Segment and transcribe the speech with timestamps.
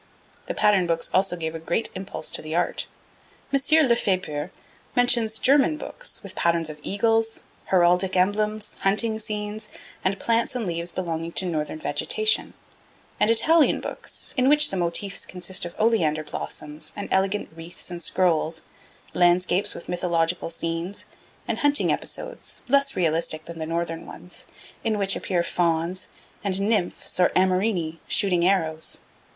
[0.47, 2.87] The pattern books also gave a great impulse to the art.
[3.53, 3.87] M.
[3.87, 4.49] Lefebure
[4.95, 9.69] mentions German books with patterns of eagles, heraldic emblems, hunting scenes,
[10.03, 12.55] and plants and leaves belonging to Northern vegetation;
[13.19, 18.01] and Italian books, in which the motifs consist of oleander blossoms, and elegant wreaths and
[18.01, 18.63] scrolls,
[19.13, 21.05] landscapes with mythological scenes,
[21.47, 24.47] and hunting episodes, less realistic than the Northern ones,
[24.83, 26.07] in which appear fauns,
[26.43, 29.01] and nymphs or amorini shooting arrows.